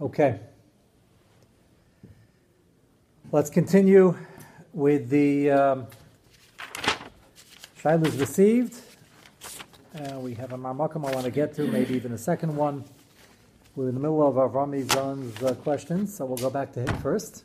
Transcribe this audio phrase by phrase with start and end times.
[0.00, 0.38] Okay.
[3.32, 4.16] Let's continue
[4.72, 5.86] with the um,
[7.82, 8.80] Shilas received.
[9.98, 12.84] Uh, we have a Marmakam I want to get to, maybe even a second one.
[13.74, 16.96] We're in the middle of Avrami Zon's uh, questions, so we'll go back to him
[16.98, 17.42] first.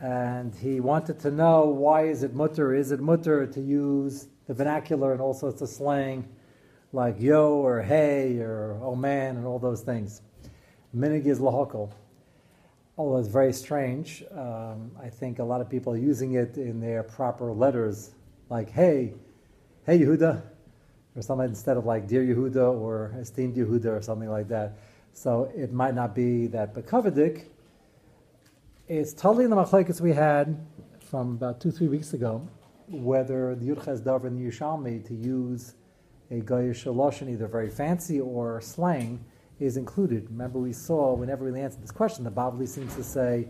[0.00, 2.74] And he wanted to know why is it mutter?
[2.74, 6.26] Is it mutter to use the vernacular and all sorts of slang
[6.94, 10.22] like yo or hey or oh man and all those things?
[10.96, 11.90] Minig is lahokal.
[12.98, 16.80] Although it's very strange, um, I think a lot of people are using it in
[16.80, 18.10] their proper letters,
[18.50, 19.14] like hey,
[19.86, 20.42] hey Yehuda,
[21.16, 24.76] or something instead of like dear Yehuda or esteemed Yehuda or something like that.
[25.14, 27.46] So it might not be that bekavadik.
[28.88, 30.58] It's totally in the machlekes we had
[31.00, 32.46] from about two, three weeks ago,
[32.88, 35.74] whether the Yudches Davar and the Yerushalmi to use
[36.30, 39.24] a Goyish Lashon, either very fancy or slang,
[39.60, 40.26] is included.
[40.30, 43.46] Remember, we saw whenever we answered this question, the Bavli seems to say,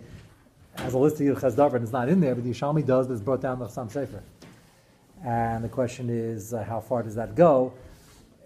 [0.76, 3.06] as a list of Yilchaz Davar and it's not in there, but the Yerushalmi does,
[3.06, 4.22] but it's brought down the Chasam Sofer.
[5.24, 7.72] And the question is, uh, how far does that go?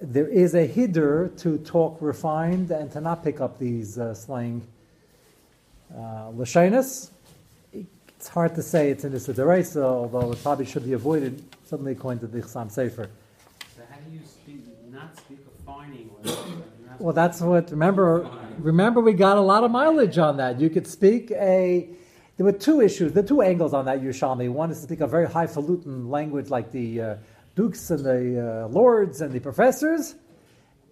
[0.01, 4.67] There is a hiddur to talk refined and to not pick up these uh, slang
[5.97, 7.09] uh, It's
[8.29, 12.21] hard to say it's in the Siddharesa, although it probably should be avoided, certainly according
[12.21, 13.09] to the Chasam Sofer.
[13.75, 14.61] So how do you speak,
[14.93, 16.11] not speak of finding?
[16.99, 17.71] Well, that's what.
[17.71, 20.61] Remember, remember, we got a lot of mileage on that.
[20.61, 21.91] You could speak a.
[22.37, 23.13] There were two issues.
[23.13, 24.51] There are two angles on that Yerushalmi.
[24.51, 27.17] One is to speak a very highfalutin language like the uh,
[27.55, 30.15] dukes and the uh, lords and the professors.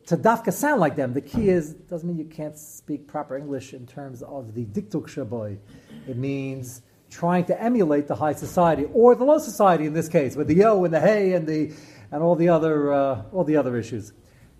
[0.06, 1.14] To dafka sound like them.
[1.14, 5.06] The key is doesn't mean you can't speak proper English in terms of the diktuk
[5.06, 5.58] shaboy.
[6.06, 10.36] It means trying to emulate the high society or the low society in this case,
[10.36, 11.72] with the yo and the hey and the
[12.10, 14.12] and all the other uh, all the other issues.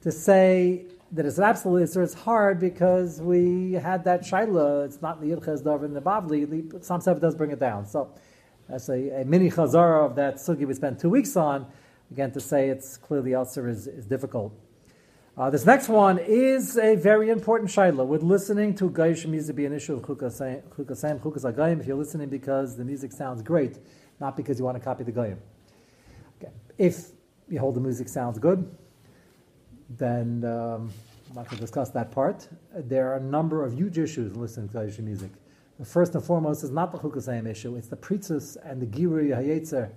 [0.03, 5.01] To say that it's an absolute Isser, it's hard because we had that Shaila, it's
[5.01, 7.87] not the Yilchez Davar in the Bavli, Psalm 7 does bring it down.
[7.87, 8.13] So
[8.69, 11.67] that's a, a mini Chazara of that Sugi we spent two weeks on.
[12.11, 14.59] Again, to say it's clearly Isser is, is difficult.
[15.37, 18.05] Uh, this next one is a very important shaila.
[18.07, 22.29] Would listening to Gaish music be an issue of Chukasayim, Chukas Agayim if you're listening
[22.29, 23.79] because the music sounds great,
[24.21, 25.39] not because you want to copy the Gayim?
[26.41, 26.53] Okay.
[26.79, 27.09] If
[27.49, 28.77] you hold the music sounds good,
[29.99, 30.91] then um,
[31.29, 32.49] I'm not going to discuss that part.
[32.75, 35.31] There are a number of huge issues in listening to Kaddish music.
[35.79, 39.29] The first and foremost is not the Chukasayim issue, it's the Pritzus and the Giri
[39.29, 39.91] Hayetzer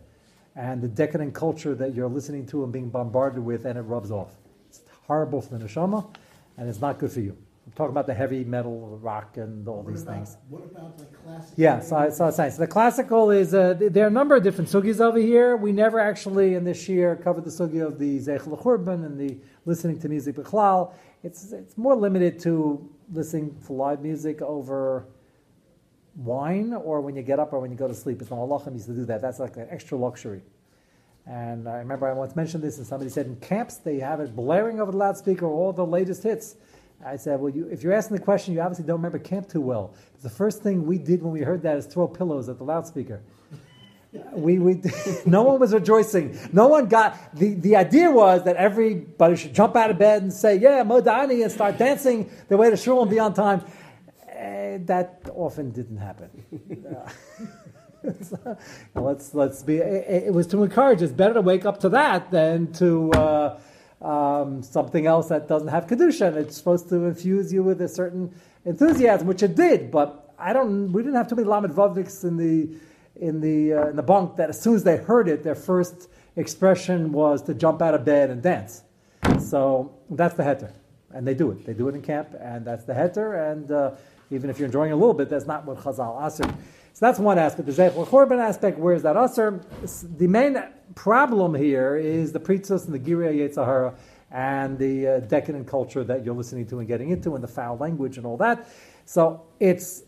[0.56, 4.10] and the decadent culture that you're listening to and being bombarded with, and it rubs
[4.10, 4.32] off.
[4.70, 6.12] It's horrible for the neshama,
[6.58, 7.38] and it's not good for you.
[7.68, 10.38] I'm talking about the heavy metal, rock, and all what these about, things.
[10.50, 11.54] What about like classical?
[11.58, 14.70] Yeah, so, so, so, so the classical is uh, there are a number of different
[14.70, 15.58] sugis over here.
[15.58, 19.38] We never actually in this year covered the sugi of the zeichel churban and the
[19.68, 20.94] listening to music b'chlal.
[21.24, 25.06] It's it's more limited to listening to live music over
[26.16, 28.22] wine or when you get up or when you go to sleep.
[28.22, 29.22] It's not halachim used to do that.
[29.22, 30.42] That's like an extra luxury.
[31.28, 34.34] And I remember I once mentioned this, and somebody said in camps they have it
[34.36, 36.56] blaring over the loudspeaker all the latest hits.
[37.06, 39.62] I said, well, you, if you're asking the question, you obviously don't remember camp too
[39.62, 39.94] well.
[40.24, 43.22] The first thing we did when we heard that is throw pillows at the loudspeaker.
[44.34, 44.82] We, we,
[45.26, 46.38] no one was rejoicing.
[46.54, 50.34] No one got, the, the idea was that everybody should jump out of bed and
[50.34, 53.64] say, yeah, Modeh Ani, and start dancing their way to shul and be on time.
[54.86, 56.30] That often didn't happen.
[58.96, 61.02] let's, let's be, it, it, was to encourage.
[61.02, 63.60] It's better to wake up to that than to, uh,
[64.02, 67.88] um, something else that doesn't have kedusha, and it's supposed to infuse you with a
[67.88, 68.34] certain
[68.66, 69.90] enthusiasm, which it did.
[69.90, 70.92] But I don't.
[70.92, 72.70] We didn't have too many lamed vavniks in the
[73.20, 76.10] in the uh, in the bunk that as soon as they heard it, their first
[76.36, 78.84] expression was to jump out of bed and dance.
[79.40, 80.72] So that's the heter,
[81.12, 81.66] and they do it.
[81.66, 83.52] They do it in camp, and that's the heter.
[83.52, 83.92] And uh,
[84.32, 86.38] even if you're enjoying a little bit, that's not what Chazal asked.
[86.38, 87.68] So that's one aspect.
[87.68, 89.62] The Zeichel Chorban aspect, where is that Aser?
[90.18, 90.58] The main
[90.96, 93.96] problem here is the Pritzos and the Giria Yetzahara
[94.32, 97.78] and the uh, decadent culture that you're listening to and getting into and the foul
[97.78, 98.68] language and all that.
[99.06, 100.04] So it's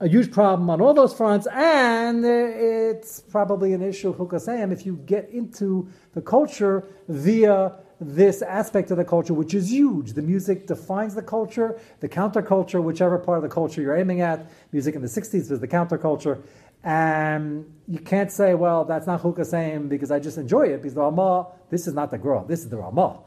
[0.00, 4.86] a huge problem on all those fronts, and it's probably an issue of Hukasayim if
[4.86, 10.12] you get into the culture via this aspect of the culture, which is huge.
[10.12, 14.46] The music defines the culture, the counterculture, whichever part of the culture you're aiming at.
[14.72, 16.42] Music in the 60s was the counterculture.
[16.84, 21.00] And you can't say, well, that's not Chukasayim because I just enjoy it, because the
[21.00, 23.18] Ramah, this is not the Gra, this is the Ramah.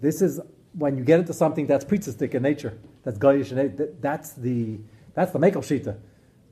[0.00, 0.40] This is
[0.74, 4.78] when you get into something that's priestistic in nature, that's Goyish in that's the,
[5.18, 5.96] that's the Mekel Shita.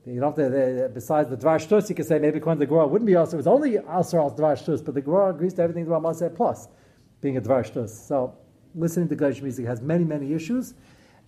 [0.05, 2.85] You don't have to, besides the Dvar Shtus, you can say maybe when the Gra
[2.85, 5.61] wouldn't be also, it was only also al Dvar Shtus, but the Gra agrees to
[5.61, 6.67] everything the Ramah said plus
[7.21, 7.89] being a Dvar Shtus.
[7.89, 8.35] So
[8.75, 10.73] listening to Gaish music has many, many issues.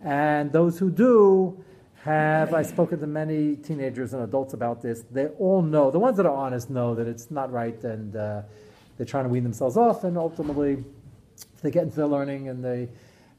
[0.02, 1.64] And those who do
[2.04, 6.18] have, I've spoken to many teenagers and adults about this, they all know, the ones
[6.18, 8.42] that are honest know that it's not right and uh,
[8.98, 10.84] they're trying to wean themselves off, and ultimately
[11.62, 12.90] they get into their learning and they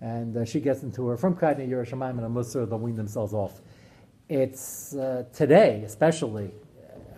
[0.00, 3.34] and uh, she gets into her from Kadni Yerushalayim and a Musar, they'll wean themselves
[3.34, 3.60] off.
[4.30, 6.52] It's uh, today, especially,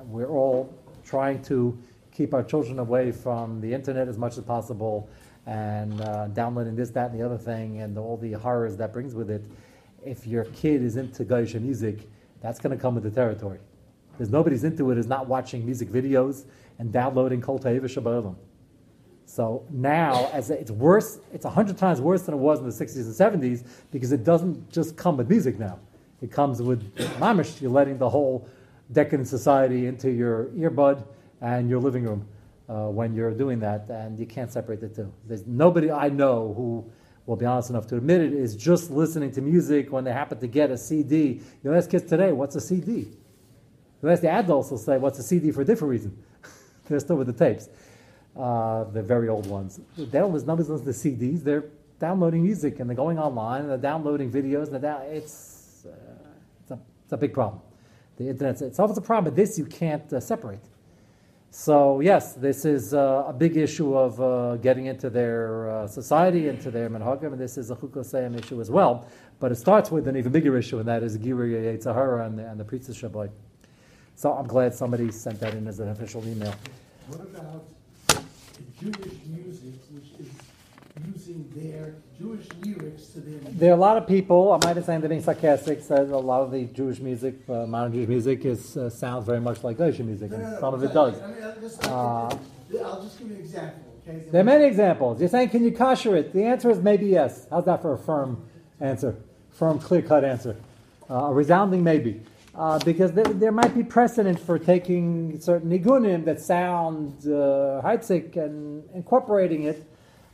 [0.05, 0.75] we're all
[1.05, 1.79] trying to
[2.11, 5.11] keep our children away from the internet as much as possible
[5.45, 9.15] and uh, downloading this, that, and the other thing, and all the horrors that brings
[9.15, 9.45] with it.
[10.03, 12.09] If your kid is into Gaisha music,
[12.41, 13.59] that's going to come with the territory.
[14.13, 16.47] Because nobody's into it is not watching music videos
[16.79, 18.35] and downloading Kol Shabbat
[19.27, 22.73] So now, as it's worse, it's a hundred times worse than it was in the
[22.73, 25.79] 60s and 70s because it doesn't just come with music now.
[26.23, 27.61] It comes with mamish.
[27.61, 28.49] You're letting the whole
[28.93, 31.05] decadent society into your earbud
[31.41, 32.27] and your living room
[32.69, 35.13] uh, when you're doing that, and you can't separate the two.
[35.27, 36.91] There's nobody I know who
[37.27, 40.39] will be honest enough to admit it is just listening to music when they happen
[40.39, 41.41] to get a CD.
[41.63, 43.09] You ask kids today, what's a CD?
[44.03, 46.25] You ask the adults, will say, what's a CD for a different reason.
[46.89, 47.69] they're still with the tapes,
[48.37, 49.81] uh, the very old ones.
[49.97, 51.45] They don't listen, listening to CDs.
[51.45, 51.65] They're
[52.01, 54.73] downloading music and they're going online and they're downloading videos.
[54.73, 55.52] And down, it's,
[57.13, 57.61] it's, a, big problem.
[58.17, 60.65] The internet itself is a problem, but this you can't uh, separate.
[61.51, 66.49] So yes, this is uh, a big issue of uh, getting into their uh, society,
[66.49, 69.07] into their menhagim, and this is a chukosayim issue as well.
[69.39, 72.49] But it starts with an even bigger issue, and that is Giri Yitzhahara and the,
[72.49, 73.31] and the Priestess Shabbat.
[74.15, 76.55] So I'm glad somebody sent that in as an official email.
[77.09, 77.67] What about
[78.81, 78.97] Jewish
[79.29, 80.42] music, which is
[81.07, 83.59] using their Jewish lyrics to their music?
[83.59, 86.19] There are a lot of people, I might have said that being sarcastic, said a
[86.19, 89.79] lot of the Jewish music, uh, modern Jewish music, is uh, sounds very much like
[89.79, 91.21] Gaisha music, No, no, no, some of it does.
[91.21, 91.91] I mean, I'll just, Uh,
[92.85, 94.25] I'll just give you an example, okay?
[94.31, 95.21] There are many examples.
[95.21, 96.33] You're saying, can you kosher it?
[96.33, 97.47] The answer is maybe yes.
[97.51, 98.45] How's that for a firm
[98.81, 99.17] answer?
[99.51, 100.57] Firm, clear cut answer.
[101.11, 102.23] Uh, a resounding maybe.
[102.55, 108.37] Uh, because there, there, might be precedent for taking certain nigunim that sound uh, heitzik
[108.37, 109.87] and incorporating it.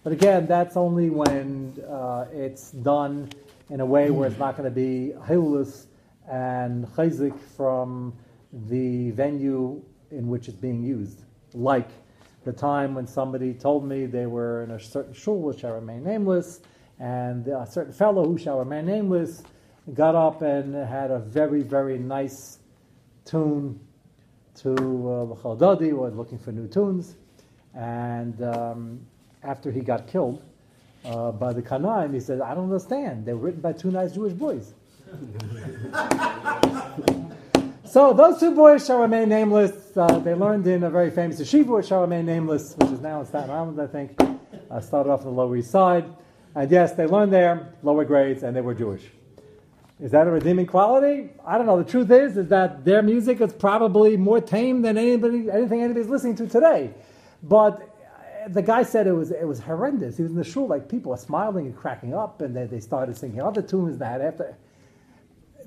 [0.09, 3.29] But again, that's only when uh, it's done
[3.69, 5.85] in a way where it's not going to be hilulus
[6.27, 8.15] and chayzik from
[8.51, 11.25] the venue in which it's being used.
[11.53, 11.91] Like
[12.47, 16.05] the time when somebody told me they were in a certain shul which shall remain
[16.05, 16.61] nameless,
[16.99, 19.43] and a certain fellow who shall remain nameless
[19.93, 22.61] got up and had a very, very nice
[23.27, 23.79] tune
[24.55, 27.17] to uh, Lecha Dodi, was looking for new tunes.
[27.75, 29.01] And um,
[29.43, 30.43] after he got killed
[31.05, 33.27] uh, by the Kanaim, he said, I don't understand.
[33.27, 34.75] They were written by two nice Jewish boys.
[37.85, 39.97] so those two boys shall remain nameless.
[39.97, 43.21] Uh, they learned in a very famous yeshiva, which shall remain nameless, which is now
[43.21, 44.21] in Staten Island, I think.
[44.71, 46.05] Uh, started off on the Lower East Side.
[46.55, 49.03] And yes, they learned there, lower grades, and they were Jewish.
[50.01, 51.31] Is that a redeeming quality?
[51.45, 51.83] I don't know.
[51.83, 56.09] The truth is, is that their music is probably more tame than anybody, anything anybody's
[56.09, 56.95] listening to today.
[57.43, 57.88] But
[58.49, 60.17] the guy said it was it was horrendous.
[60.17, 62.81] He was in the shul, like people were smiling and cracking up, and they, they
[62.81, 64.57] started singing other tunes that after.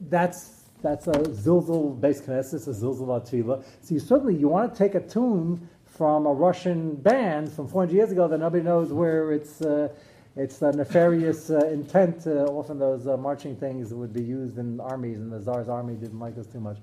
[0.09, 3.63] That's that's a zilzal based knesset, a zilzal atila.
[3.81, 7.93] So you certainly you want to take a tune from a Russian band from 400
[7.93, 9.61] years ago that nobody knows where it's.
[9.61, 9.89] Uh,
[10.37, 12.25] it's a nefarious uh, intent.
[12.25, 15.95] Uh, often those uh, marching things would be used in armies, and the Tsar's army
[15.95, 16.77] didn't like us too much.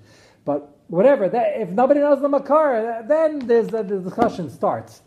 [0.45, 5.01] But whatever, that, if nobody knows the Makar, then there's, the discussion starts.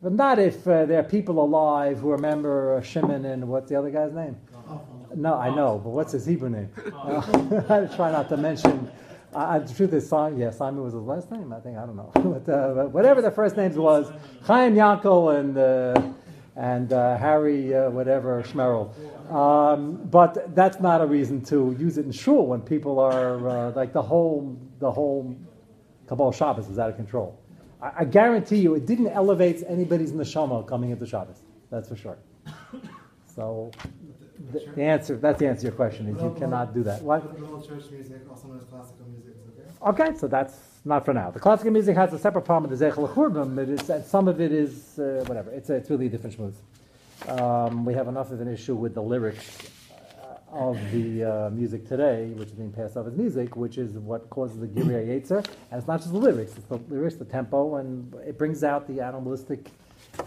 [0.00, 3.76] But not if uh, there are people alive who remember uh, Shimon and what's the
[3.76, 4.36] other guy's name?
[5.14, 6.70] No, I know, but what's his Hebrew name?
[7.04, 8.90] I try not to mention.
[9.34, 11.52] Uh, the truth is, Simon, yeah, Simon was his last name.
[11.52, 14.10] I think I don't know, but, uh, but whatever the first names was,
[14.44, 16.12] Chaim Yankel and uh,
[16.56, 18.90] and uh, Harry, uh, whatever, Schmerl.
[19.32, 23.70] Um, but that's not a reason to use it in shul when people are uh,
[23.72, 25.36] like the whole the whole
[26.06, 27.38] Kabbalas Shabbos is out of control.
[27.80, 31.42] I, I, guarantee you, it didn't elevate anybody's neshama coming into Shabbos.
[31.70, 32.18] That's for sure.
[33.34, 33.70] So
[34.52, 37.02] the, the answer that's the answer to your question is you cannot do that.
[37.02, 37.22] What?
[39.86, 40.16] okay?
[40.16, 40.54] So that's
[40.84, 41.30] not for now.
[41.30, 43.58] The classical music has a separate problem with the Zechel Churbim.
[43.58, 45.50] It is, some of it is uh, whatever.
[45.50, 46.56] It's, a, it's really a different schmooze.
[47.28, 49.68] Um, we have enough of an issue with the lyrics uh,
[50.52, 54.28] of the uh, music today, which is being passed off as music, which is what
[54.30, 55.44] causes the Giri Yetzer.
[55.70, 58.86] And it's not just the lyrics; it's the lyrics, the tempo, and it brings out
[58.86, 59.70] the animalistic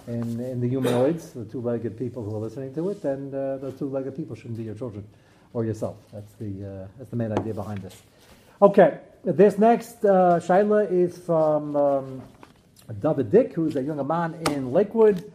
[0.07, 3.03] in, in the humanoids, the two-legged people who are listening to it.
[3.03, 5.05] And uh, those two-legged people shouldn't be your children
[5.53, 5.97] or yourself.
[6.13, 8.01] That's the uh, that's the main idea behind this.
[8.61, 8.99] Okay.
[9.23, 12.21] This next uh, Shaila is from um,
[12.99, 15.31] David Dick, who's a young man in Lakewood.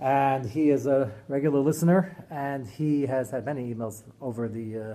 [0.00, 4.94] And he is a regular listener, and he has had many emails over the uh,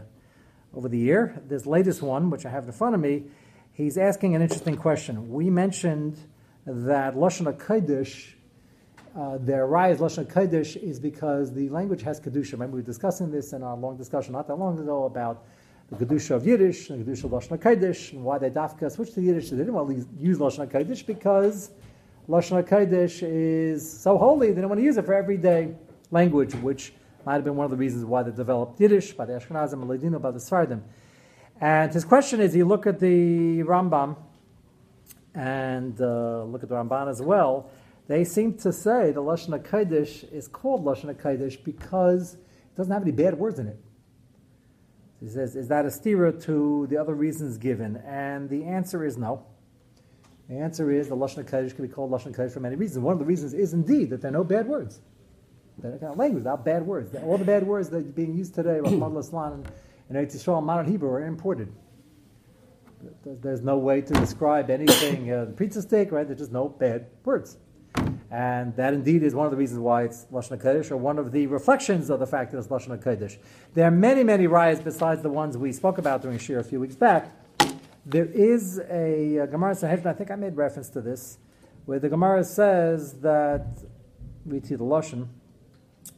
[0.78, 1.42] over the year.
[1.48, 3.26] This latest one, which I have in front of me,
[3.74, 5.30] he's asking an interesting question.
[5.30, 6.18] We mentioned
[6.66, 8.34] that Lashon HaKodesh,
[9.16, 12.54] uh, their rise Lashon HaKodesh is because the language has Kedusha.
[12.54, 15.44] Remember, we were discussing this in our long discussion not that long ago about
[15.92, 19.22] the Kedusha of Yiddish the Kedusha of Lashon HaKodesh and why they dafka switched to
[19.22, 19.50] Yiddish.
[19.50, 21.72] They didn't want to use Lashon HaKodesh because
[22.30, 25.76] Lashon HaKodesh is so holy, they didn't want to use it for everyday
[26.10, 26.94] language, which
[27.26, 29.90] might have been one of the reasons why they developed Yiddish by the Ashkenazim and
[29.90, 30.82] Ladino by the Sfardim.
[31.60, 34.16] And his question is, you look at the Rambam
[35.36, 37.70] and uh, look at the Ramban as well,
[38.08, 43.02] they seem to say the Lashon HaKodesh is called Lashon HaKodesh because it doesn't have
[43.02, 43.80] any bad words in it.
[45.20, 47.98] He says, is that a stira to the other reasons given?
[47.98, 49.46] And the answer is no.
[50.50, 53.04] The answer is the Lashon HaKodesh can be called Lashon HaKodesh for many reasons.
[53.04, 55.00] One of the reasons is indeed that there are no bad words.
[55.80, 57.16] That kind of language without bad words.
[57.24, 59.64] All the bad words that are being used today, Rahman Islam
[60.10, 61.74] and Eretz Yisrael and modern Hebrew, are imported.
[63.26, 65.32] There's no way to describe anything.
[65.32, 66.26] Uh, the pizza steak, right?
[66.28, 67.58] There's just no bad words.
[68.32, 71.32] And that indeed is one of the reasons why it's Lashon HaKodesh, or one of
[71.32, 73.38] the reflections of the fact that it's Lashon HaKodesh.
[73.74, 76.80] There are many, many riots besides the ones we spoke about during Shir a few
[76.80, 77.32] weeks back.
[78.06, 81.38] There is a, a Gemara Sanhedrin, I think I made reference to this,
[81.86, 83.66] where the Gemara says that,
[84.46, 85.28] we see the Lashon,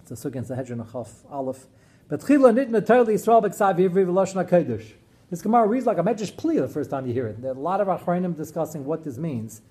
[0.01, 1.67] it's a Sukkot Sanhedrin Chaf Aleph.
[2.07, 4.93] But Chila Nitna Totally Yisrael B'Ksav Yivri V'Lashon HaKodesh.
[5.29, 7.41] This Gemara reads like a Medrash Pli the first time you hear it.
[7.41, 9.61] There are a lot of Achronim discussing what this means.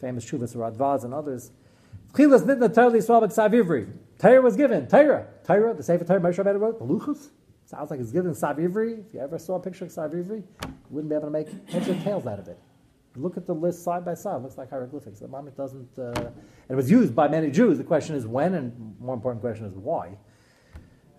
[0.00, 1.50] Famous Shuvas Radvaz and others.
[2.12, 3.90] Chilas Nitna Totally Yisrael B'Ksav Yivri.
[4.18, 4.86] Torah was given.
[4.86, 5.26] Torah.
[5.46, 6.78] Torah, the Sefer Torah Moshe Rabbeinu wrote.
[6.78, 7.28] The Luchos.
[7.68, 9.06] Sounds like it's given Sav Ivri.
[9.06, 11.48] If you ever saw a picture of Sav Ivri, you wouldn't be able to make
[11.68, 12.58] heads or tails out of it.
[13.14, 14.36] Look at the list side by side.
[14.36, 15.20] It looks like hieroglyphics.
[15.20, 15.90] The moment doesn't.
[15.98, 16.34] Uh, and
[16.70, 17.76] it was used by many Jews.
[17.76, 20.16] The question is when, and more important question is why.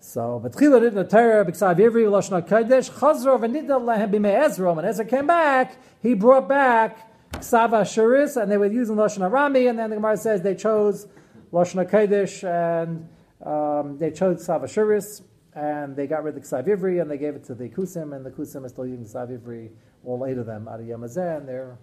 [0.00, 4.74] So, but Chila did the Torah b'ksav Ivri Lashon Kodesh Chazro v'nidna lehem b'mei Ezra.
[4.74, 9.70] When Ezra came back, he brought back Ksav Ashuris, and they were using Lashon Arami.
[9.70, 11.06] And then the Gemara says they chose
[11.52, 13.08] Lashon Kodesh and
[13.46, 15.22] um, they chose Ksav Ashuris,
[15.54, 18.14] and they got rid of the Ksav Ivri, and they gave it to the Kusim,
[18.14, 19.70] and the Kusim is still using Ksav Ivri,
[20.04, 21.78] all eight of them out of Yamazeh, and they're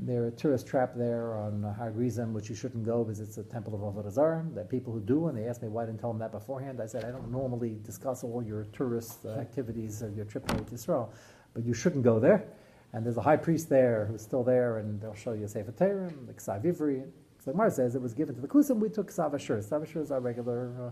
[0.00, 3.42] they're a tourist trap there on Har Gerizim, which you shouldn't go because it's a
[3.42, 4.44] temple of Avodah Zarah.
[4.52, 6.32] There are people who do, and they asked me why I didn't tell them that
[6.32, 6.82] beforehand.
[6.82, 10.74] I said, I don't normally discuss all your tourist uh, activities of your trip to
[10.74, 11.10] Israel,
[11.54, 12.46] but you shouldn't go there.
[12.92, 16.12] And there's a high priest there who's still there, and they'll show you Sefer Torah,
[16.26, 17.04] the Ksav Ivri.
[17.42, 19.58] So Mar says it was given to the Kusim, we took Ksav Ashur.
[19.58, 20.90] Ksav is our regular uh,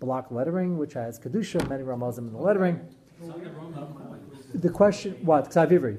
[0.00, 2.80] block lettering, which has Kedusha, many Ramazim in the lettering.
[4.54, 5.50] The question, what?
[5.50, 5.98] Ksav Ivri.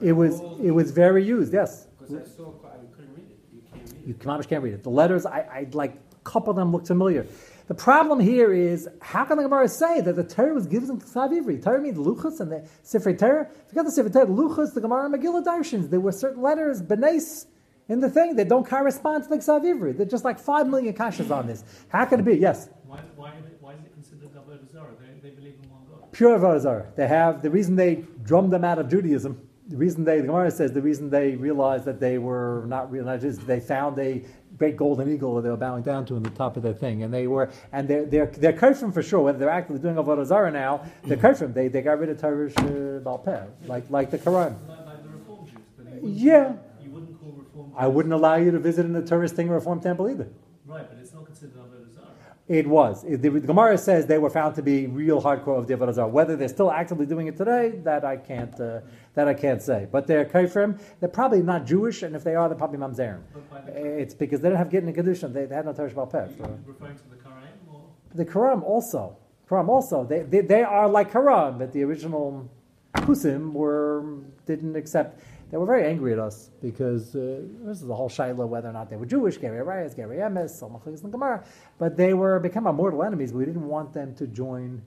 [0.00, 1.86] It was it was very used, yes.
[1.98, 4.06] Because I saw, I couldn't read it.
[4.06, 4.48] You can't read it.
[4.48, 4.82] Can't read it.
[4.84, 7.26] The letters, I, I like a couple of them look familiar.
[7.66, 11.04] The problem here is how can the Gemara say that the Torah was given to
[11.04, 11.62] Ksav Ivri?
[11.62, 13.48] Torah means Luchas and the Sifrei Torah.
[13.66, 15.90] Forget the Sifrei Torah, Luchas, the Gemara, and Megillah Darshins.
[15.90, 17.46] There were certain letters, Benes,
[17.88, 19.96] in the thing that don't correspond to the Ksav Ivri.
[19.96, 21.64] There are just like five million kashas on this.
[21.88, 22.36] How can it be?
[22.36, 22.68] Yes.
[22.86, 24.94] Why, why, why is it considered Avodah Zarah?
[25.00, 26.12] They, they believe in one God.
[26.12, 26.86] Pure Avodah Zarah.
[26.96, 29.40] They have the reason they drummed them out of Judaism.
[29.68, 33.18] The reason they, the Gemara says, the reason they realized that they were not real
[33.18, 34.24] Jews, they found a
[34.56, 37.02] great golden eagle that they were bowing down to in the top of their thing,
[37.02, 39.20] and they were, and they're they're they're kafrim for sure.
[39.20, 41.52] Whether they're actively doing avodah zarah now, they're kafrim.
[41.52, 44.56] They they got rid of Torah uh, Baal Peh, like like the Quran.
[44.66, 45.56] Like, like the Reform Jews.
[45.76, 46.52] But you wouldn't, Yeah.
[46.82, 49.80] You wouldn't call Reform I wouldn't allow you to visit in the tourist thing reform
[49.80, 50.28] temple either.
[50.66, 52.06] Right, but it's not considered Avodah Zarah.
[52.48, 53.04] It was.
[53.04, 55.94] It, the, the Gemara says they were found to be real hardcore of the Avodah
[55.94, 56.08] Zarah.
[56.08, 58.80] Whether they're still actively doing it today, that I can't uh,
[59.14, 59.86] that I can't say.
[59.92, 60.80] But they're kafrim.
[60.98, 63.20] They're probably not Jewish, and if they are, they're probably mamzerim.
[63.68, 65.32] It's because they don't have getting a kedusha.
[65.32, 66.46] They, they had no Torah Shabbat Peh.
[66.66, 67.82] referring to the Quran or?
[68.12, 69.16] The Quran also.
[69.48, 70.04] Quran also.
[70.04, 72.50] They, they, they are like Quran, but the original
[72.96, 74.04] Kusim were
[74.46, 75.20] didn't accept.
[75.50, 78.72] They were very angry at us because uh, this is the whole shaila whether or
[78.72, 81.42] not they were Jewish, Gary Reyes, Gary Emes, Salmachlis and Gemara,
[81.78, 83.32] but they were become our mortal enemies.
[83.32, 84.82] We didn't want them to join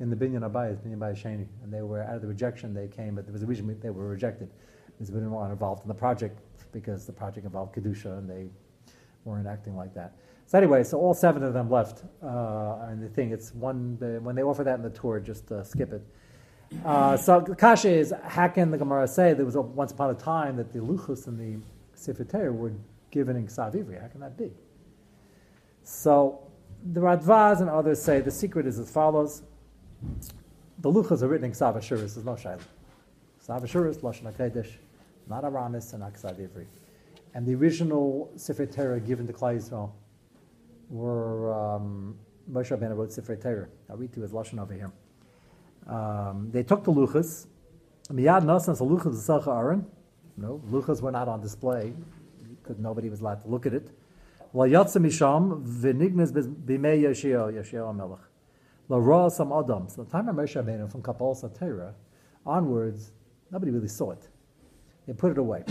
[0.00, 2.88] in the Binyan Abayas, Binyan Abayas Sheni, and they were out of the rejection they
[2.88, 4.50] came, but there was a reason they were rejected
[4.92, 6.40] because we didn't want involved in the project
[6.72, 8.48] because the project involved kedusha and they
[9.24, 10.14] weren't acting like that.
[10.46, 14.20] So anyway, so all seven of them left, uh, and the thing it's one the,
[14.22, 16.02] when they offer that in the tour, just uh, skip it.
[16.84, 20.10] Uh, so the kasha is how can the Gemara say there was a, once upon
[20.10, 22.72] a time that the luchos and the Sefer were
[23.10, 24.00] given in Ksav Ivri?
[24.00, 24.50] How can that be?
[25.84, 26.40] So
[26.92, 29.42] the Radvaz and others say the secret is as follows:
[30.80, 32.14] the luchos are written in Ksav Ashuris.
[32.14, 32.60] There's no shayla.
[33.40, 34.72] Ksav Ashuris, Lashon Hakodesh,
[35.28, 36.66] not Aramis and Ksav Ivri.
[37.34, 39.92] And the original Sefer Torah given to Klal Yisrael
[40.88, 42.16] were um,
[42.50, 43.68] Moshe Rabbeinu wrote Sifrei Torah.
[43.90, 44.90] I'll read to you his lashon over here.
[45.86, 47.46] Um, they took the luchas.
[48.08, 49.86] Miyad nasan luchas v'sacha Aaron.
[50.36, 51.92] No, luchas were not on display.
[52.66, 53.90] because nobody was allowed to look at it.
[54.52, 58.20] Well, yatsa misham v'nignes b'mei Yeshio, Yeshio Melech.
[58.88, 59.88] La ra some adam.
[59.88, 61.92] So the time of Moshe Rabbeinu from Kapal Satira
[62.44, 63.12] onwards,
[63.50, 64.28] nobody really saw it.
[65.06, 65.64] They put it away.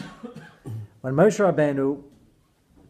[1.01, 2.01] when Moshe Rabbeinu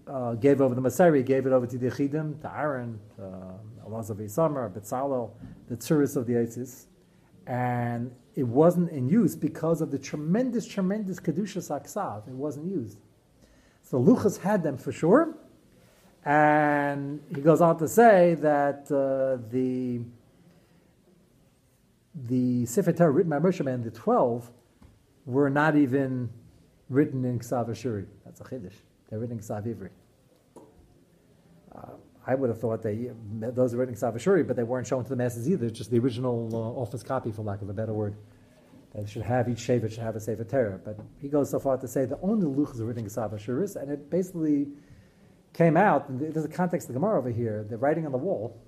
[0.08, 4.15] uh, gave over the Masari, gave it over to the Chidim, to Aaron, uh, Elazar
[4.15, 5.32] V'Samar, Betzalel,
[5.70, 6.88] the Tzuris of the Isis,
[7.48, 12.28] and it wasn't in use because of the tremendous, tremendous Kedusha Saksav.
[12.28, 13.00] It wasn't used.
[13.82, 15.38] So Luchas had them for sure,
[16.24, 20.02] and he goes on to say that uh, the
[22.28, 24.50] the Sefer Torah written by Moshe and the twelve
[25.25, 26.30] were not even
[26.90, 28.06] written in Ksav Ashuri.
[28.24, 28.74] That's a chiddush.
[29.10, 29.90] They're written in Ksav Ivri.
[31.75, 31.92] Uh,
[32.27, 35.15] I would have thought they those were written Ksav but they weren't shown to the
[35.15, 35.67] masses either.
[35.67, 38.15] It's Just the original uh, office copy, for lack of a better word.
[38.96, 40.79] They should have each Shevet should have a Sefer Torah.
[40.84, 43.75] But he goes so far to say the only luchas are written in Ksav Ashuris,
[43.75, 44.67] and it basically
[45.53, 46.05] came out.
[46.10, 47.65] There's a context of the Gemara over here.
[47.70, 48.60] The writing on the wall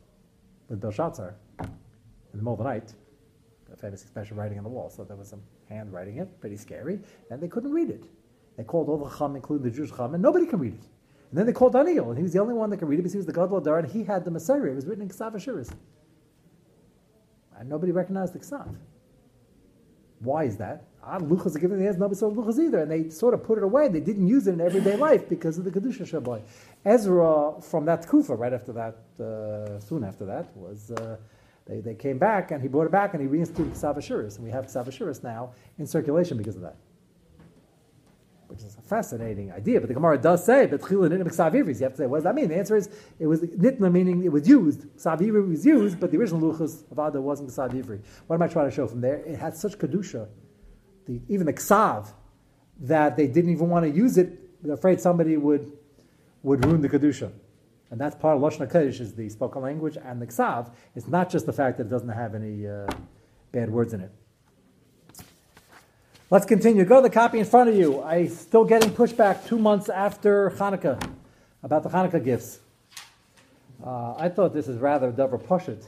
[0.70, 1.68] with Belshazzar in
[2.34, 2.94] the middle of the night.
[3.72, 4.90] A famous expression, writing on the wall.
[4.90, 7.00] So there was some hand writing it, pretty scary,
[7.30, 8.04] and they couldn't read it.
[8.58, 10.84] They called all the Chum, including the Jewish Chum, and nobody can read it.
[11.30, 13.04] And then they called Daniel, and he was the only one that could read it
[13.04, 14.64] because he was the Gadol Dar, and he had the Messiah.
[14.64, 15.74] It was written in Ksav.
[17.58, 18.76] And nobody recognized the Ksav.
[20.20, 20.86] Why is that?
[21.04, 23.58] Ah, luchas are given the hands, nobody saw luchas either, and they sort of put
[23.58, 23.88] it away.
[23.88, 26.42] They didn't use it in everyday life because of the kedusha shaboy.
[26.84, 31.18] Ezra, from that kufa, right after that, uh, soon after that, was uh,
[31.66, 34.52] they, they came back and he brought it back and he reinstituted Ksav and we
[34.52, 36.76] have Ksav now in circulation because of that.
[38.58, 42.06] Which is a fascinating idea, but the Gemara does say, Ksav You have to say,
[42.08, 42.48] what does that mean?
[42.50, 44.88] The answer is, it was Nitna meaning it was used.
[44.98, 48.70] Ksav was used, but the original Luchas of Ada wasn't Ksav What am I trying
[48.70, 49.18] to show from there?
[49.18, 50.28] It had such Kedusha
[51.08, 52.14] the, even the ksav,
[52.82, 55.72] that they didn't even want to use it, they're afraid somebody would,
[56.44, 57.32] would ruin the kedusha.
[57.90, 60.72] And that's part of Lashon HaKodesh, is the spoken language, and the ksav.
[60.96, 62.86] It's not just the fact that it doesn't have any uh,
[63.52, 64.12] bad words in it.
[66.30, 66.84] Let's continue.
[66.84, 68.04] Go to the copy in front of you.
[68.04, 71.02] I'm still getting pushback two months after Hanukkah
[71.64, 72.60] about the Hanukkah gifts.
[73.82, 75.86] Uh, I thought this is rather Dover Pushit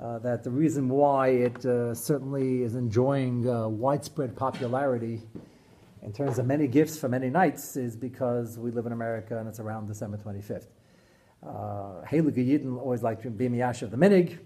[0.00, 5.20] uh, that the reason why it uh, certainly is enjoying uh, widespread popularity
[6.02, 9.46] in terms of many gifts for many nights is because we live in America and
[9.46, 10.68] it's around December 25th.
[11.46, 14.38] Uh, Heilige Yidden always like to be Miyash the Minig,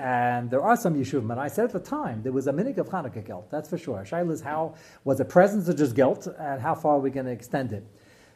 [0.00, 2.78] and there are some Yeshuvim, and I said at the time, there was a Minig
[2.78, 4.02] of Hanukkah guilt, that's for sure.
[4.02, 7.26] Shaila is how, was it presence or just guilt, and how far are we going
[7.26, 7.86] to extend it?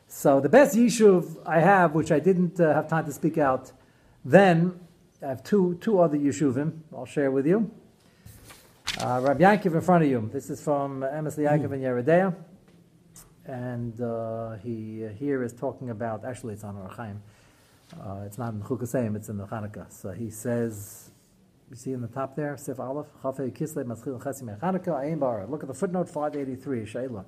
[0.07, 3.73] So the best Yeshuv I have, which I didn't uh, have time to speak out
[4.27, 4.79] then,
[5.23, 7.71] I have two, two other Yeshuvim I'll share with you.
[8.99, 10.29] Uh, Rabbi Yankiv in front of you.
[10.33, 12.35] This is from Emes Yaakov in Yeridea.
[13.47, 17.23] And uh, he uh, here is talking about, actually, it's on Orach Chaim.
[17.99, 19.91] Uh, it's not in Chukasayim, it's in the Hanukkah.
[19.91, 21.11] So he says,
[21.71, 25.51] you see in the top there, Sif Aleph, Chafei Chesim Ayin.
[25.51, 27.25] Look at the footnote 583, Shayla.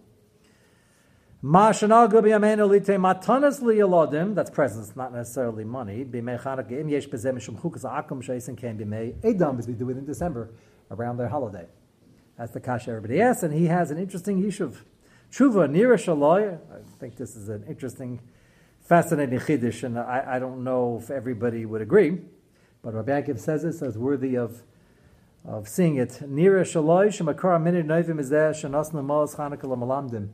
[4.34, 6.00] That's presents, not necessarily money.
[9.22, 10.50] Edom, as we do it in December,
[10.90, 11.66] around their holiday.
[12.38, 14.76] That's the kasha everybody asks, and he has an interesting yishuv.
[15.30, 16.54] Tshuva, Nira Shaloy.
[16.54, 18.20] I think this is an interesting,
[18.80, 22.18] fascinating chiddush, and I, I don't know if everybody would agree,
[22.86, 24.62] but Rabbi Akiv says this as worthy of
[25.44, 26.20] of seeing it.
[26.22, 27.58] Nira Shaloy, Shemakar
[29.60, 30.28] Lamalamdim.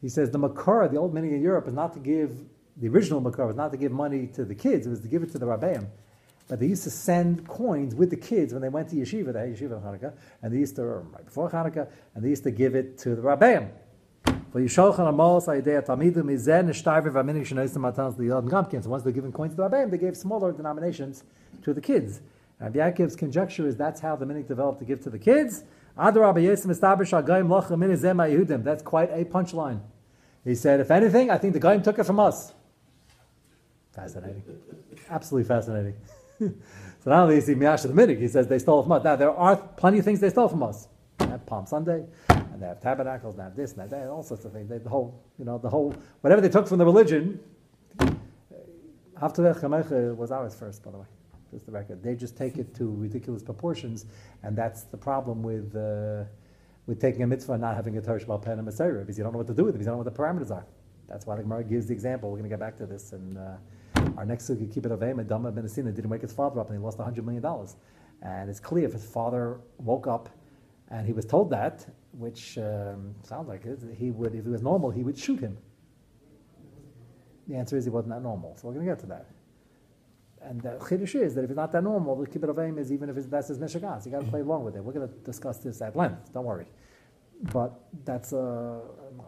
[0.00, 2.46] He says the makara, the old meaning in Europe, is not to give
[2.78, 5.22] the original makara was not to give money to the kids; it was to give
[5.22, 5.88] it to the rabbeim.
[6.48, 9.40] But they used to send coins with the kids when they went to yeshiva, the
[9.40, 12.96] yeshiva Hanukkah, and they used to right before Hanukkah, and they used to give it
[13.00, 13.72] to the rabbeim.
[14.56, 14.62] So
[18.90, 21.24] once they're giving coins to the rabbeim, they gave smaller denominations
[21.62, 22.20] to the kids.
[22.58, 25.64] And Yaakov's conjecture is that's how the minik developed to give to the kids.
[25.98, 26.38] That's quite
[29.10, 29.80] a punchline.
[30.44, 32.54] He said, if anything, I think the guy took it from us.
[33.94, 34.42] Fascinating.
[35.10, 35.94] Absolutely fascinating.
[36.38, 36.52] so
[37.04, 39.04] not only is he the Minig, he says they stole from us.
[39.04, 40.88] Now, there are plenty of things they stole from us.
[41.36, 44.22] They have Palm Sunday, and they have tabernacles, and they have this, and that, all
[44.22, 44.68] sorts of things.
[44.70, 47.38] They, the whole, you know, the whole, whatever they took from the religion,
[49.20, 51.06] Haftarech was ours first, by the way
[51.52, 52.02] just the record.
[52.02, 54.06] They just take it to ridiculous proportions,
[54.42, 56.24] and that's the problem with uh,
[56.86, 59.32] with taking a mitzvah and not having a Torah Shabbat Pen and because you don't
[59.32, 60.66] know what to do with it, because you don't know what the parameters are.
[61.08, 62.30] That's why the Gemara gives the example.
[62.30, 63.56] We're going to get back to this And uh,
[64.16, 66.78] Our next sugi keep it of aim, Adama ben didn't wake his father up and
[66.78, 67.44] he lost $100 million.
[68.22, 70.28] And it's clear if his father woke up
[70.90, 74.62] and he was told that, which um, sounds like it, he would, if he was
[74.62, 75.58] normal, he would shoot him.
[77.48, 78.56] The answer is he wasn't that normal.
[78.56, 79.26] So we're going to get to that.
[80.42, 82.92] And the chiddush is that if it's not that normal, the kibbut of aim is
[82.92, 84.06] even if it's, that's his mishagas.
[84.06, 84.84] You got to play along with it.
[84.84, 86.32] We're going to discuss this at length.
[86.32, 86.66] Don't worry.
[87.52, 88.78] But that's uh,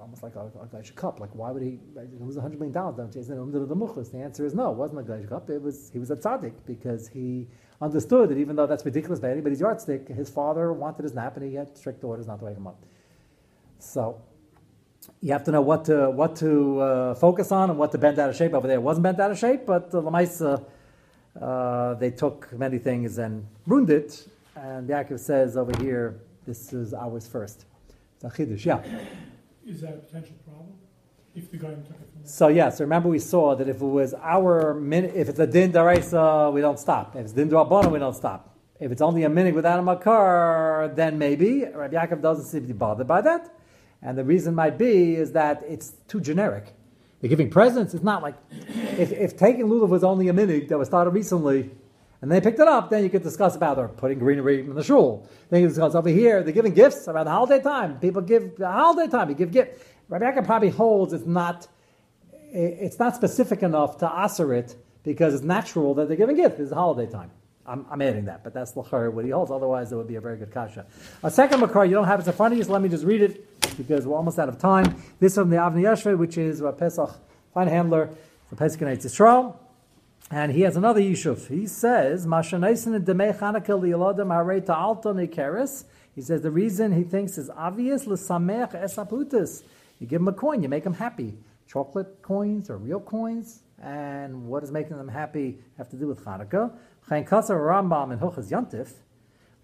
[0.00, 1.20] almost like a, a cup.
[1.20, 1.78] Like, why would he?
[1.96, 4.70] It was a hundred million the answer is no.
[4.70, 5.50] It wasn't a Gleish cup.
[5.50, 7.46] It was he was a tzaddik because he
[7.80, 11.44] understood that even though that's ridiculous by anybody's yardstick, his father wanted his nap and
[11.46, 12.82] he had strict orders not to wake him up.
[13.78, 14.20] So
[15.20, 18.18] you have to know what to what to uh, focus on and what to bend
[18.18, 18.76] out of shape over there.
[18.76, 20.64] It wasn't bent out of shape, but uh, Lamaisa,
[21.40, 24.28] uh, they took many things and ruined it.
[24.56, 27.66] And Yaakov says over here, this is ours first.
[28.20, 28.82] It's a chiddush, yeah.
[29.64, 30.72] Is that a potential problem?
[31.36, 33.84] If the guy took it from So yeah, so remember we saw that if it
[33.84, 37.14] was our minute, if it's a din daraisa, we don't stop.
[37.14, 38.56] If it's din drabana, we don't stop.
[38.80, 42.66] If it's only a minute without a makar, then maybe Rabbi Yaakov doesn't seem to
[42.66, 43.54] be bothered by that.
[44.02, 46.74] And the reason might be is that it's too generic.
[47.20, 47.94] They're giving presents.
[47.94, 48.34] It's not like
[48.96, 51.70] if, if taking lulav was only a minute that was started recently,
[52.20, 54.82] and they picked it up, then you could discuss about or putting greenery in the
[54.82, 55.28] shul.
[55.50, 57.98] Then you discuss over here, they're giving gifts around the holiday time.
[58.00, 59.84] People give the holiday time, you give gifts.
[60.10, 61.68] Yaakov probably holds it's not
[62.50, 66.58] it's not specific enough to answer it because it's natural that they're giving gifts.
[66.58, 67.30] It's holiday time.
[67.66, 69.50] I'm, I'm adding that, but that's lachar what he holds.
[69.50, 70.86] Otherwise, it would be a very good kasha.
[71.22, 73.04] A second makar, you don't have it in front of you, so let me just
[73.04, 74.96] read it because we're almost out of time.
[75.20, 77.10] This from the Avnei Yashfe, which is Pesach
[77.52, 78.08] fine handler,
[78.48, 79.54] for Pesach Yisrael.
[80.30, 81.48] And he has another yishuv.
[81.48, 82.24] He says.
[86.14, 88.06] He says the reason he thinks is obvious.
[90.00, 91.38] You give him a coin, you make him happy.
[91.66, 96.24] Chocolate coins or real coins, and what is making them happy have to do with
[96.24, 96.72] Chanukah.
[97.08, 98.92] Chayin Kasar Rambam and Hochas Yantif,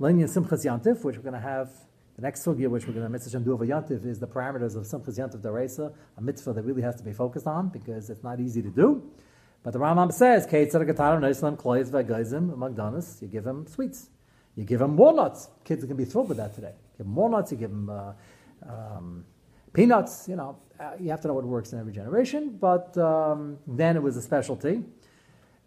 [0.00, 1.70] Linyan Simchas Yantif, which we're going to have
[2.16, 4.84] the next sugya, which we're going to mitzvah do over Yantif, is the parameters of
[4.84, 8.38] Simchas Yantif Daresa, a mitzvah that really has to be focused on because it's not
[8.38, 9.02] easy to do.
[9.64, 10.46] But the Rambam says,
[12.76, 14.10] donuts, you give them sweets.
[14.56, 15.48] You give them walnuts.
[15.64, 16.74] Kids are going to be thrilled with that today.
[16.92, 18.12] You give them walnuts, you give them uh,
[18.68, 19.24] um,
[19.72, 20.28] peanuts.
[20.28, 22.58] You know, uh, you have to know what works in every generation.
[22.60, 24.84] But um, then it was a specialty.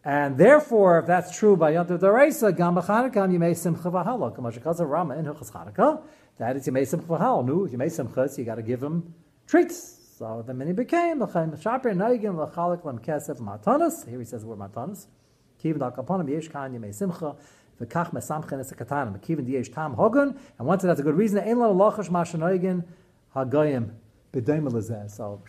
[0.06, 4.34] And therefore, if that's true by Yom Tov Daraisa, Gam you may simcha v'hala.
[4.34, 6.04] Kamashakaza Rama in Hilchas Chanukah.
[6.38, 7.44] That is, you may simcha v'hala.
[7.44, 9.16] Nu, may simchas, you got to give them
[9.48, 9.97] treats.
[10.17, 14.08] So the many became l'chaim shaper naigim l'chalik lem kesef matanas.
[14.10, 15.06] Here he says the word matanas.
[15.63, 17.36] Kivin al kaponim yesh kan yemei simcha
[17.80, 19.19] v'kach mesamchen es katanim.
[19.19, 20.39] Kivin tam hogun.
[20.58, 22.84] And once that's a good reason, ein lo lochash mashanoigin
[23.36, 23.91] hagayim.
[25.08, 25.41] So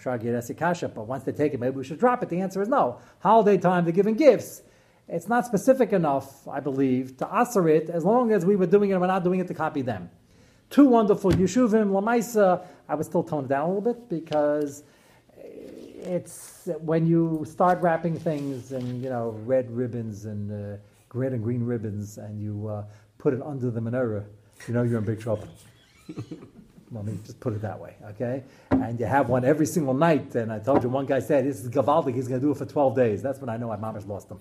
[0.56, 2.30] Kasha, but once they take it, maybe we should drop it.
[2.30, 3.00] The answer is no.
[3.18, 4.62] Holiday time, they're giving gifts.
[5.08, 8.88] It's not specific enough, I believe, to answer it as long as we were doing
[8.88, 10.08] it, and we're not doing it to copy them.
[10.70, 14.84] Two wonderful Yeshuvim, Lamaisa, I would still tone it down a little bit because
[15.36, 20.78] it's when you start wrapping things and, you know, red ribbons and uh,
[21.12, 22.84] red and green ribbons and you uh,
[23.18, 24.24] put it under the menorah,
[24.66, 25.48] you know you're in big trouble.
[26.90, 28.42] Let me just put it that way, okay?
[28.70, 30.34] And you have one every single night.
[30.34, 32.14] And I told you, one guy said, "This is Gavaldik.
[32.14, 34.06] He's going to do it for 12 days." That's when I know my mom has
[34.06, 34.38] lost him.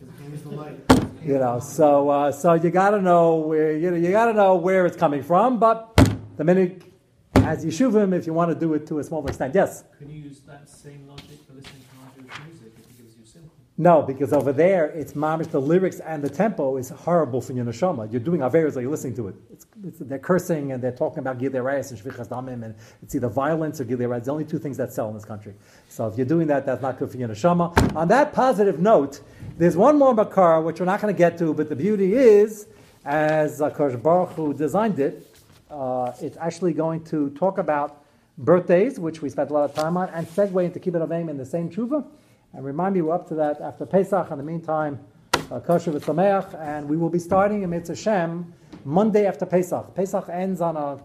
[1.26, 4.34] You know, so uh, so you got to know where you know you got to
[4.34, 5.60] know where it's coming from.
[5.60, 5.94] But
[6.38, 6.84] the minute
[7.48, 9.86] as yeshuvim, if you want to do it to a small extent, yes.
[9.98, 13.26] Can you use that same logic for listening to non-Jewish music if it gives you
[13.26, 13.50] simcha?
[13.78, 15.50] No, because over there it's mamish.
[15.50, 18.12] The lyrics and the tempo is horrible for your neshama.
[18.12, 19.36] You're doing averas while you're listening to it.
[19.54, 23.16] It's, it's, they're cursing and they're talking about gilei rayas and shvichas damim, and it's
[23.16, 24.26] either violence or gilei rayas.
[24.26, 25.54] The only two things that sell in this country.
[25.88, 27.96] So if you're doing that, that's not good for your neshama.
[27.96, 29.22] On that positive note,
[29.58, 32.68] there's one more makar which we're not going to get to, but the beauty is,
[33.06, 35.26] as Akash Baruch who designed it,
[35.70, 38.04] uh, it's actually going to talk about
[38.38, 41.38] birthdays, which we spent a lot of time on, and segue into Kibbut Avim in
[41.38, 42.06] the same tshuva.
[42.54, 44.32] And remind me, we're up to that after Pesach.
[44.32, 45.00] In the meantime,
[45.52, 48.54] uh, kosher v'sameach, and we will be starting in Mitzvah Shem
[48.86, 49.94] Monday after Pesach.
[49.96, 51.00] Pesach ends on a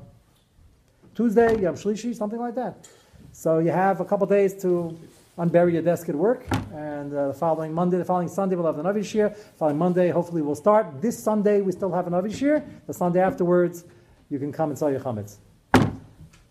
[1.15, 2.89] Tuesday, Yom Shlishi, something like that.
[3.33, 4.97] So you have a couple days to
[5.39, 8.77] unbury your desk at work, and uh, the following Monday, the following Sunday, we'll have
[8.77, 9.31] the Navi Shir.
[9.59, 11.01] Following Monday, hopefully, we'll start.
[11.01, 12.63] This Sunday, we still have a Navi Shir.
[12.87, 13.85] The Sunday afterwards,
[14.33, 15.37] you can come and sell your chametz.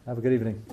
[0.05, 0.63] Have a good evening.